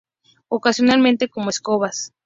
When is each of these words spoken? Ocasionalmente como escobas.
Ocasionalmente 0.47 1.29
como 1.29 1.51
escobas. 1.51 2.11